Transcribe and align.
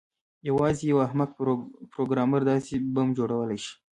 یوازې 0.49 0.83
یو 0.91 0.97
احمق 1.07 1.29
پروګرامر 1.93 2.41
داسې 2.51 2.73
بم 2.93 3.07
جوړولی 3.17 3.57
شي 3.63 3.73